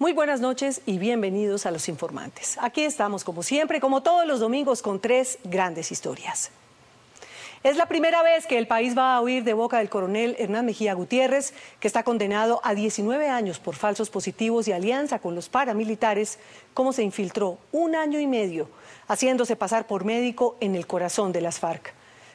Muy 0.00 0.14
buenas 0.14 0.40
noches 0.40 0.80
y 0.86 0.96
bienvenidos 0.96 1.66
a 1.66 1.70
Los 1.70 1.86
Informantes. 1.86 2.56
Aquí 2.62 2.84
estamos, 2.84 3.22
como 3.22 3.42
siempre, 3.42 3.80
como 3.80 4.02
todos 4.02 4.26
los 4.26 4.40
domingos, 4.40 4.80
con 4.80 4.98
tres 4.98 5.38
grandes 5.44 5.92
historias. 5.92 6.52
Es 7.62 7.76
la 7.76 7.84
primera 7.84 8.22
vez 8.22 8.46
que 8.46 8.56
el 8.56 8.66
país 8.66 8.96
va 8.96 9.14
a 9.14 9.20
oír 9.20 9.44
de 9.44 9.52
boca 9.52 9.76
del 9.76 9.90
coronel 9.90 10.36
Hernán 10.38 10.64
Mejía 10.64 10.94
Gutiérrez, 10.94 11.52
que 11.80 11.86
está 11.86 12.02
condenado 12.02 12.62
a 12.64 12.74
19 12.74 13.28
años 13.28 13.58
por 13.58 13.74
falsos 13.74 14.08
positivos 14.08 14.66
y 14.68 14.72
alianza 14.72 15.18
con 15.18 15.34
los 15.34 15.50
paramilitares, 15.50 16.38
cómo 16.72 16.94
se 16.94 17.02
infiltró 17.02 17.58
un 17.70 17.94
año 17.94 18.18
y 18.20 18.26
medio 18.26 18.70
haciéndose 19.06 19.54
pasar 19.54 19.86
por 19.86 20.06
médico 20.06 20.56
en 20.60 20.76
el 20.76 20.86
corazón 20.86 21.30
de 21.30 21.42
las 21.42 21.58
FARC. 21.58 21.92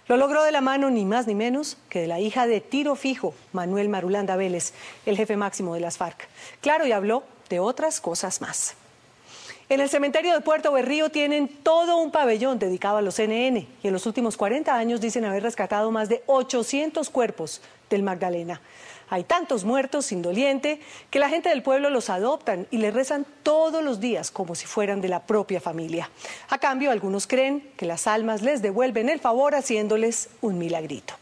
Lo 0.07 0.17
logró 0.17 0.43
de 0.43 0.51
la 0.51 0.61
mano 0.61 0.91
ni 0.91 1.03
más 1.03 1.25
ni 1.25 1.33
menos 1.33 1.77
que 1.89 2.01
de 2.01 2.07
la 2.07 2.19
hija 2.19 2.45
de 2.45 2.61
tiro 2.61 2.95
fijo, 2.95 3.33
Manuel 3.53 3.89
Marulanda 3.89 4.35
Vélez, 4.35 4.73
el 5.07 5.17
jefe 5.17 5.35
máximo 5.35 5.73
de 5.73 5.79
las 5.79 5.97
FARC. 5.97 6.27
Claro, 6.61 6.85
y 6.85 6.91
habló 6.91 7.23
de 7.49 7.59
otras 7.59 8.01
cosas 8.01 8.39
más. 8.39 8.75
En 9.67 9.79
el 9.79 9.89
cementerio 9.89 10.35
de 10.35 10.41
Puerto 10.41 10.71
Berrío 10.71 11.09
tienen 11.09 11.47
todo 11.47 11.97
un 11.97 12.11
pabellón 12.11 12.59
dedicado 12.59 12.97
a 12.97 13.01
los 13.01 13.15
CNN 13.15 13.67
y 13.81 13.87
en 13.87 13.93
los 13.93 14.05
últimos 14.05 14.37
40 14.37 14.75
años 14.75 15.01
dicen 15.01 15.25
haber 15.25 15.41
rescatado 15.41 15.89
más 15.89 16.07
de 16.07 16.21
800 16.27 17.09
cuerpos 17.09 17.61
del 17.89 18.03
Magdalena. 18.03 18.61
Hay 19.09 19.23
tantos 19.23 19.63
muertos 19.65 20.07
sin 20.07 20.21
doliente 20.21 20.79
que 21.09 21.19
la 21.19 21.29
gente 21.29 21.49
del 21.49 21.63
pueblo 21.63 21.89
los 21.89 22.09
adoptan 22.09 22.67
y 22.71 22.77
les 22.77 22.93
rezan 22.93 23.25
todos 23.43 23.83
los 23.83 23.99
días 23.99 24.31
como 24.31 24.55
si 24.55 24.65
fueran 24.65 25.01
de 25.01 25.09
la 25.09 25.21
propia 25.21 25.61
familia. 25.61 26.09
A 26.49 26.57
cambio, 26.57 26.91
algunos 26.91 27.27
creen 27.27 27.69
que 27.77 27.85
las 27.85 28.07
almas 28.07 28.41
les 28.41 28.61
devuelven 28.61 29.09
el 29.09 29.19
favor 29.19 29.55
haciéndoles 29.55 30.29
un 30.41 30.57
milagrito. 30.57 31.13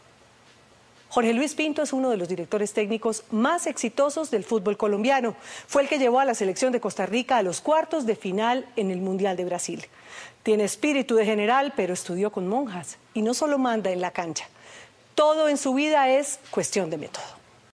Jorge 1.14 1.32
Luis 1.32 1.54
Pinto 1.54 1.80
es 1.82 1.92
uno 1.92 2.10
de 2.10 2.16
los 2.16 2.28
directores 2.28 2.72
técnicos 2.72 3.22
más 3.30 3.68
exitosos 3.68 4.32
del 4.32 4.42
fútbol 4.42 4.76
colombiano. 4.76 5.36
Fue 5.68 5.82
el 5.82 5.88
que 5.88 6.00
llevó 6.00 6.18
a 6.18 6.24
la 6.24 6.34
selección 6.34 6.72
de 6.72 6.80
Costa 6.80 7.06
Rica 7.06 7.36
a 7.36 7.42
los 7.44 7.60
cuartos 7.60 8.04
de 8.04 8.16
final 8.16 8.66
en 8.74 8.90
el 8.90 9.00
Mundial 9.00 9.36
de 9.36 9.44
Brasil. 9.44 9.86
Tiene 10.42 10.64
espíritu 10.64 11.14
de 11.14 11.24
general, 11.24 11.72
pero 11.76 11.94
estudió 11.94 12.32
con 12.32 12.48
monjas 12.48 12.98
y 13.14 13.22
no 13.22 13.32
solo 13.32 13.58
manda 13.58 13.92
en 13.92 14.00
la 14.00 14.10
cancha. 14.10 14.48
Todo 15.14 15.48
en 15.48 15.56
su 15.56 15.72
vida 15.74 16.08
es 16.08 16.40
cuestión 16.50 16.90
de 16.90 16.98
método. 16.98 17.33